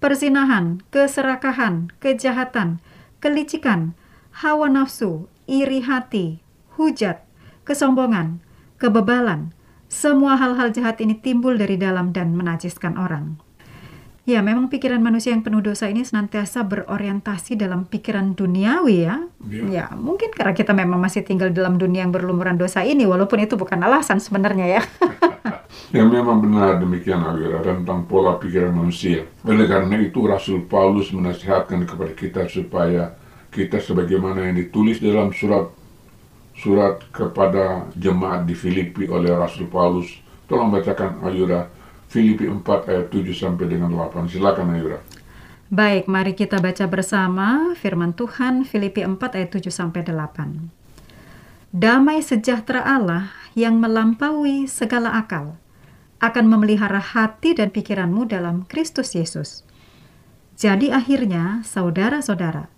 perzinahan, 0.00 0.80
keserakahan, 0.88 1.92
kejahatan, 2.00 2.80
kelicikan, 3.20 3.92
hawa 4.40 4.72
nafsu, 4.72 5.28
iri 5.44 5.84
hati, 5.84 6.40
hujat, 6.80 7.20
kesombongan, 7.68 8.40
kebebalan. 8.80 9.52
Semua 9.92 10.40
hal-hal 10.40 10.72
jahat 10.72 10.98
ini 11.04 11.14
timbul 11.20 11.60
dari 11.60 11.76
dalam 11.76 12.10
dan 12.10 12.32
menajiskan 12.34 12.96
orang. 12.96 13.43
Ya, 14.24 14.40
memang 14.40 14.72
pikiran 14.72 15.04
manusia 15.04 15.36
yang 15.36 15.44
penuh 15.44 15.60
dosa 15.60 15.84
ini 15.92 16.00
senantiasa 16.00 16.64
berorientasi 16.64 17.60
dalam 17.60 17.84
pikiran 17.84 18.32
duniawi 18.32 19.04
ya. 19.04 19.20
Iya. 19.44 19.62
Ya, 19.68 19.84
mungkin 19.92 20.32
karena 20.32 20.56
kita 20.56 20.72
memang 20.72 20.96
masih 20.96 21.28
tinggal 21.28 21.52
dalam 21.52 21.76
dunia 21.76 22.08
yang 22.08 22.12
berlumuran 22.12 22.56
dosa 22.56 22.80
ini, 22.88 23.04
walaupun 23.04 23.44
itu 23.44 23.60
bukan 23.60 23.84
alasan 23.84 24.24
sebenarnya 24.24 24.80
ya. 24.80 24.82
Ya 25.94 26.02
memang 26.02 26.42
benar 26.42 26.82
demikian 26.82 27.22
Awira 27.22 27.62
tentang 27.62 28.10
pola 28.10 28.34
pikiran 28.42 28.74
manusia. 28.74 29.30
Oleh 29.46 29.70
karena 29.70 29.94
itu 30.02 30.26
Rasul 30.26 30.66
Paulus 30.66 31.14
menasihatkan 31.14 31.86
kepada 31.86 32.10
kita 32.18 32.50
supaya 32.50 33.14
kita 33.54 33.78
sebagaimana 33.78 34.50
yang 34.50 34.58
ditulis 34.58 34.98
dalam 34.98 35.30
surat 35.30 35.70
surat 36.58 36.98
kepada 37.14 37.86
jemaat 37.94 38.42
di 38.42 38.58
Filipi 38.58 39.06
oleh 39.06 39.30
Rasul 39.38 39.70
Paulus. 39.70 40.10
Tolong 40.50 40.74
bacakan 40.74 41.22
Ayura 41.22 41.70
Filipi 42.14 42.46
4 42.46 42.62
ayat 42.86 43.10
7 43.10 43.34
sampai 43.34 43.66
dengan 43.66 43.90
8. 43.90 44.30
Silakan 44.30 44.70
Ayura. 44.78 45.02
Baik, 45.66 46.06
mari 46.06 46.38
kita 46.38 46.62
baca 46.62 46.86
bersama 46.86 47.74
firman 47.74 48.14
Tuhan 48.14 48.62
Filipi 48.62 49.02
4 49.02 49.18
ayat 49.18 49.50
7 49.50 49.74
sampai 49.74 50.06
8. 50.06 50.70
Damai 51.74 52.22
sejahtera 52.22 52.86
Allah 52.86 53.34
yang 53.58 53.82
melampaui 53.82 54.70
segala 54.70 55.18
akal 55.18 55.58
akan 56.22 56.46
memelihara 56.46 57.02
hati 57.02 57.58
dan 57.58 57.74
pikiranmu 57.74 58.30
dalam 58.30 58.62
Kristus 58.70 59.18
Yesus. 59.18 59.66
Jadi 60.54 60.94
akhirnya, 60.94 61.66
saudara-saudara, 61.66 62.70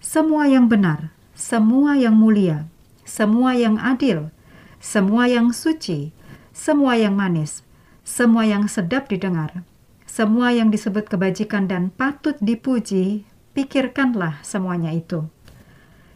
semua 0.00 0.48
yang 0.48 0.64
benar, 0.64 1.12
semua 1.36 1.92
yang 2.00 2.16
mulia, 2.16 2.64
semua 3.04 3.52
yang 3.52 3.76
adil, 3.76 4.32
semua 4.80 5.28
yang 5.28 5.52
suci, 5.52 6.16
semua 6.56 6.96
yang 6.96 7.12
manis, 7.12 7.67
semua 8.08 8.48
yang 8.48 8.64
sedap 8.72 9.12
didengar, 9.12 9.60
semua 10.08 10.48
yang 10.56 10.72
disebut 10.72 11.12
kebajikan 11.12 11.68
dan 11.68 11.92
patut 11.92 12.40
dipuji, 12.40 13.28
pikirkanlah 13.52 14.40
semuanya 14.40 14.96
itu. 14.96 15.28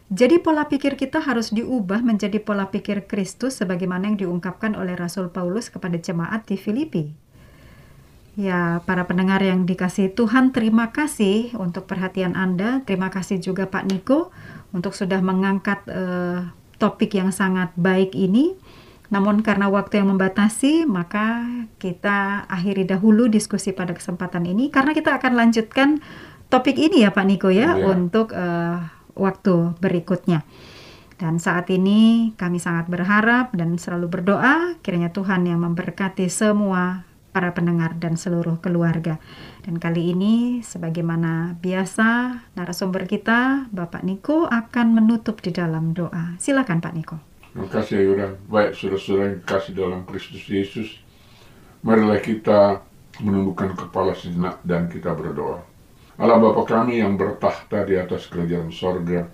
Jadi 0.09 0.41
pola 0.41 0.65
pikir 0.65 0.97
kita 0.97 1.21
harus 1.21 1.53
diubah 1.53 2.01
menjadi 2.01 2.41
pola 2.41 2.73
pikir 2.73 3.05
Kristus 3.05 3.61
sebagaimana 3.61 4.09
yang 4.09 4.17
diungkapkan 4.17 4.73
oleh 4.73 4.97
Rasul 4.97 5.29
Paulus 5.29 5.69
kepada 5.69 5.93
jemaat 6.01 6.49
di 6.49 6.57
Filipi. 6.57 7.13
Ya, 8.33 8.81
para 8.89 9.05
pendengar 9.05 9.45
yang 9.45 9.69
dikasih 9.69 10.17
Tuhan, 10.17 10.49
terima 10.49 10.89
kasih 10.89 11.53
untuk 11.61 11.85
perhatian 11.85 12.33
Anda. 12.33 12.81
Terima 12.81 13.13
kasih 13.13 13.37
juga 13.37 13.69
Pak 13.69 13.85
Niko 13.85 14.33
untuk 14.73 14.97
sudah 14.97 15.21
mengangkat 15.21 15.85
eh, 15.85 16.41
topik 16.81 17.13
yang 17.13 17.29
sangat 17.29 17.69
baik 17.77 18.17
ini. 18.17 18.57
Namun 19.13 19.45
karena 19.45 19.69
waktu 19.69 20.01
yang 20.01 20.09
membatasi, 20.09 20.89
maka 20.89 21.45
kita 21.77 22.49
akhiri 22.49 22.89
dahulu 22.89 23.29
diskusi 23.29 23.69
pada 23.69 23.93
kesempatan 23.93 24.49
ini 24.49 24.73
karena 24.73 24.97
kita 24.97 25.21
akan 25.21 25.37
lanjutkan 25.37 26.01
topik 26.49 26.73
ini 26.81 27.05
ya 27.05 27.13
Pak 27.13 27.25
Niko 27.29 27.53
ya 27.53 27.77
Iya. 27.77 27.93
untuk 27.93 28.33
eh, 28.33 28.81
waktu 29.13 29.77
berikutnya. 29.77 30.41
Dan 31.21 31.37
saat 31.37 31.69
ini 31.69 32.33
kami 32.41 32.57
sangat 32.57 32.89
berharap 32.89 33.53
dan 33.53 33.77
selalu 33.77 34.09
berdoa 34.09 34.75
kiranya 34.81 35.13
Tuhan 35.13 35.45
yang 35.45 35.61
memberkati 35.61 36.25
semua 36.27 37.05
para 37.33 37.53
pendengar 37.53 37.97
dan 37.97 38.17
seluruh 38.17 38.61
keluarga. 38.61 39.21
Dan 39.65 39.77
kali 39.81 40.13
ini 40.13 40.61
sebagaimana 40.65 41.57
biasa 41.61 42.41
narasumber 42.57 43.09
kita 43.09 43.69
Bapak 43.69 44.05
Niko 44.05 44.49
akan 44.49 44.97
menutup 44.97 45.41
di 45.41 45.53
dalam 45.53 45.93
doa. 45.97 46.37
Silakan 46.41 46.81
Pak 46.81 46.93
Niko. 46.93 47.32
Terima 47.53 47.69
kasih 47.69 48.01
Ayura. 48.01 48.33
Baik 48.49 48.73
saudara-saudara 48.73 49.29
yang 49.29 49.45
kasih 49.45 49.77
dalam 49.77 50.01
Kristus 50.09 50.41
Yesus. 50.49 50.89
Marilah 51.85 52.17
kita 52.17 52.81
menundukkan 53.21 53.77
kepala 53.77 54.17
sejenak 54.17 54.57
dan 54.65 54.89
kita 54.89 55.13
berdoa. 55.13 55.61
Allah 56.17 56.41
Bapa 56.41 56.65
kami 56.65 56.97
yang 56.97 57.13
bertahta 57.13 57.85
di 57.85 57.93
atas 57.93 58.25
kerajaan 58.25 58.73
sorga, 58.73 59.29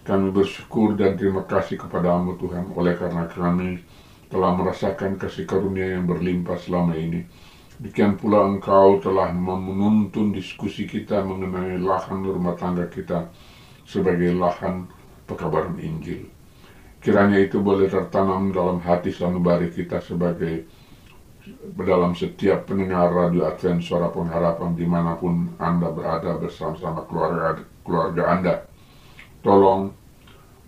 kami 0.00 0.32
bersyukur 0.32 0.96
dan 0.96 1.20
terima 1.20 1.44
kasih 1.44 1.76
kepadamu 1.76 2.40
Tuhan 2.40 2.72
oleh 2.72 2.96
karena 2.96 3.28
kami 3.28 3.84
telah 4.32 4.56
merasakan 4.56 5.20
kasih 5.20 5.44
karunia 5.44 6.00
yang 6.00 6.08
berlimpah 6.08 6.56
selama 6.56 6.96
ini. 6.96 7.28
Demikian 7.76 8.16
pula 8.16 8.48
Engkau 8.48 8.96
telah 8.96 9.28
menuntun 9.36 10.32
diskusi 10.32 10.88
kita 10.88 11.20
mengenai 11.20 11.76
lahan 11.76 12.24
rumah 12.24 12.56
tangga 12.56 12.88
kita 12.88 13.28
sebagai 13.84 14.32
lahan 14.32 14.88
pekabaran 15.28 15.76
Injil. 15.76 16.37
Kiranya 16.98 17.38
itu 17.38 17.62
boleh 17.62 17.86
tertanam 17.86 18.50
dalam 18.50 18.82
hati 18.82 19.14
sanubari 19.14 19.70
kita 19.70 20.02
sebagai 20.02 20.66
dalam 21.78 22.12
setiap 22.12 22.68
pendengar 22.68 23.08
radio 23.08 23.48
Advent 23.48 23.80
Suara 23.80 24.10
Pengharapan 24.12 24.76
di 24.76 24.84
mana 24.84 25.16
pun 25.16 25.54
Anda 25.56 25.88
berada 25.94 26.36
bersama-sama 26.36 27.06
keluarga, 27.08 27.64
keluarga 27.86 28.22
Anda. 28.34 28.54
Tolong 29.40 29.94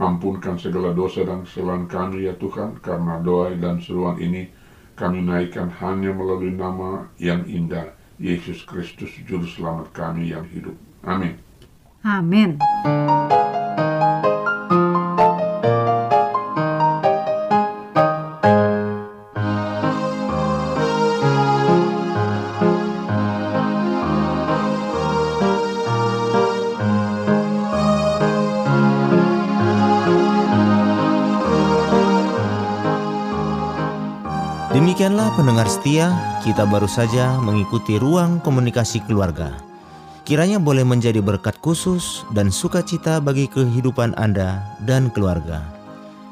ampunkan 0.00 0.56
segala 0.56 0.96
dosa 0.96 1.26
dan 1.26 1.44
kesalahan 1.44 1.84
kami 1.84 2.24
ya 2.24 2.34
Tuhan, 2.38 2.80
karena 2.80 3.20
doa 3.20 3.52
dan 3.52 3.82
seruan 3.84 4.16
ini 4.16 4.48
kami 4.96 5.20
naikkan 5.20 5.68
hanya 5.68 6.16
melalui 6.16 6.56
nama 6.56 7.10
yang 7.20 7.44
indah, 7.44 7.92
Yesus 8.16 8.64
Kristus 8.64 9.12
Juru 9.28 9.44
Selamat 9.44 9.92
kami 9.92 10.32
yang 10.32 10.48
hidup. 10.48 10.76
Amin. 11.04 11.36
Amin. 12.00 12.56
Demikianlah 35.00 35.32
pendengar 35.32 35.64
setia, 35.64 36.12
kita 36.44 36.68
baru 36.68 36.84
saja 36.84 37.40
mengikuti 37.40 37.96
ruang 37.96 38.36
komunikasi 38.44 39.00
keluarga. 39.08 39.56
Kiranya 40.28 40.60
boleh 40.60 40.84
menjadi 40.84 41.24
berkat 41.24 41.56
khusus 41.64 42.20
dan 42.36 42.52
sukacita 42.52 43.16
bagi 43.16 43.48
kehidupan 43.48 44.12
Anda 44.20 44.60
dan 44.84 45.08
keluarga. 45.08 45.64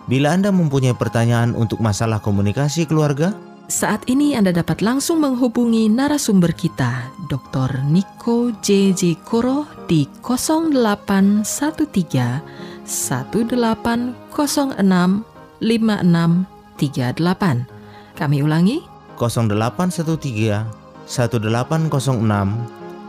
Bila 0.05 0.37
Anda 0.37 0.53
mempunyai 0.53 0.93
pertanyaan 0.93 1.57
untuk 1.57 1.81
masalah 1.81 2.21
komunikasi 2.21 2.85
keluarga, 2.85 3.33
saat 3.73 4.05
ini 4.05 4.37
Anda 4.37 4.53
dapat 4.53 4.85
langsung 4.85 5.25
menghubungi 5.25 5.89
narasumber 5.89 6.53
kita, 6.53 7.09
Dr. 7.25 7.89
Niko 7.89 8.53
JJ 8.53 9.25
Koro 9.25 9.65
di 9.89 10.05
0813 10.21 12.85
1806 12.85 15.25
5638. 15.57 17.78
Kami 18.19 18.43
ulangi 18.43 18.83
0813 19.15 20.11
1806 21.07 21.87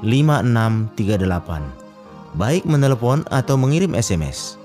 5638 0.05 2.37
baik 2.37 2.63
menelepon 2.69 3.25
atau 3.33 3.57
mengirim 3.57 3.97
SMS. 3.97 4.61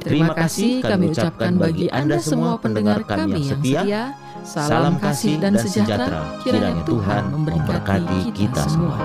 Terima 0.00 0.32
kasih 0.32 0.80
kami 0.80 1.12
ucapkan 1.12 1.60
bagi 1.60 1.92
Anda 1.92 2.24
semua 2.24 2.56
pendengar 2.56 3.04
kami 3.04 3.36
yang 3.36 3.60
setia. 3.60 4.16
Salam 4.40 4.96
kasih 4.96 5.36
dan 5.36 5.60
sejahtera 5.60 6.40
kiranya 6.40 6.80
Tuhan 6.88 7.28
memberkati 7.28 8.32
kita 8.32 8.64
semua. 8.64 8.96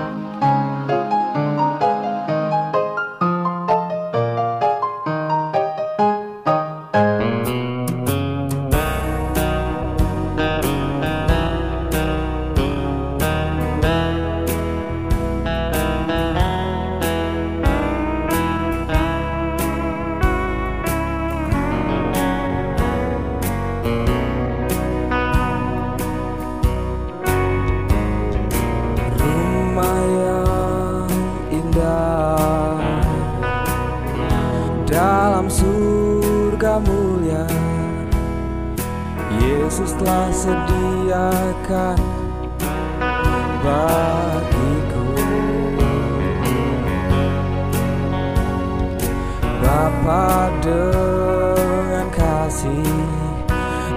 disapa 49.86 50.50
dengan 50.66 52.10
kasih? 52.10 53.06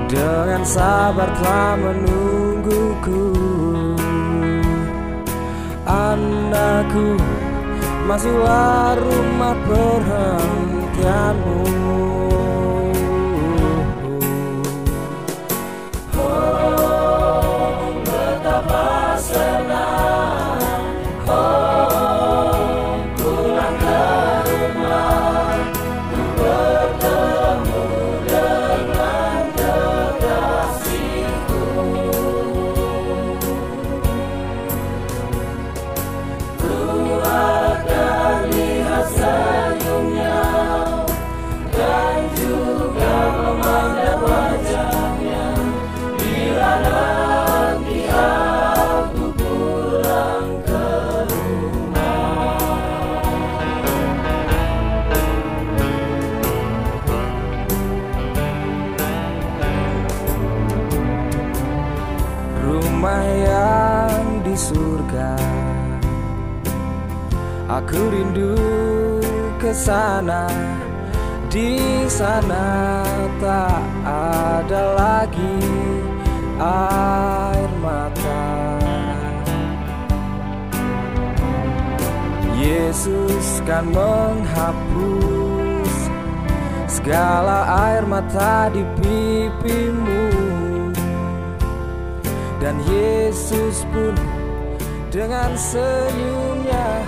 Dengan 0.05 0.61
sabar 0.61 1.33
telah 1.41 1.73
menungguku. 1.81 3.33
Anakku 5.89 7.17
masihlah 8.05 9.01
rumah 9.01 9.57
perhentianmu 9.65 11.88
sana. 69.79 70.43
Di 71.47 71.79
sana 72.11 72.99
tak 73.39 73.79
ada 74.05 74.83
lagi 74.99 75.59
air 76.59 77.71
mata. 77.79 78.43
Yesus 82.59 83.63
kan 83.63 83.87
menghapus 83.87 85.95
segala 86.91 87.87
air 87.87 88.03
mata 88.03 88.67
di 88.75 88.83
pipimu. 88.99 90.27
Dan 92.59 92.75
Yesus 92.83 93.87
pun 93.95 94.11
dengan 95.07 95.55
senyumnya 95.55 97.07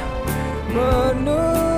menunggu 0.71 1.70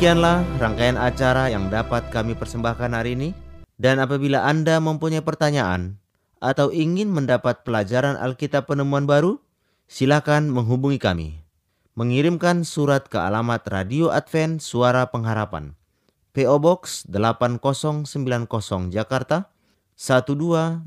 Demikianlah 0.00 0.40
rangkaian 0.56 0.96
acara 0.96 1.52
yang 1.52 1.68
dapat 1.68 2.08
kami 2.08 2.32
persembahkan 2.32 2.96
hari 2.96 3.12
ini. 3.20 3.36
Dan 3.76 4.00
apabila 4.00 4.48
Anda 4.48 4.80
mempunyai 4.80 5.20
pertanyaan 5.20 6.00
atau 6.40 6.72
ingin 6.72 7.12
mendapat 7.12 7.68
pelajaran 7.68 8.16
Alkitab 8.16 8.64
penemuan 8.64 9.04
baru, 9.04 9.36
silakan 9.92 10.56
menghubungi 10.56 10.96
kami. 10.96 11.44
Mengirimkan 12.00 12.64
surat 12.64 13.12
ke 13.12 13.20
alamat 13.20 13.60
Radio 13.68 14.08
Advent 14.08 14.64
Suara 14.64 15.04
Pengharapan. 15.12 15.76
PO 16.32 16.56
Box 16.64 17.04
8090 17.04 18.08
Jakarta 18.96 19.52
12810 20.00 20.80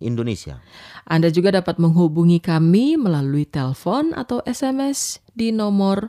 Indonesia. 0.00 0.64
Anda 1.04 1.28
juga 1.28 1.52
dapat 1.52 1.76
menghubungi 1.76 2.40
kami 2.40 2.96
melalui 2.96 3.44
telepon 3.44 4.16
atau 4.16 4.40
SMS 4.48 5.20
di 5.36 5.52
nomor 5.52 6.08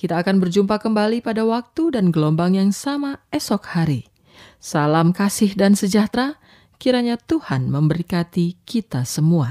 Kita 0.00 0.16
akan 0.16 0.40
berjumpa 0.40 0.80
kembali 0.80 1.20
pada 1.20 1.44
waktu 1.44 1.92
dan 1.92 2.08
gelombang 2.08 2.56
yang 2.56 2.72
sama 2.72 3.20
esok 3.28 3.76
hari. 3.76 4.08
Salam 4.56 5.12
kasih 5.12 5.52
dan 5.52 5.76
sejahtera, 5.76 6.40
kiranya 6.80 7.20
Tuhan 7.20 7.68
memberkati 7.68 8.64
kita 8.64 9.04
semua. 9.04 9.48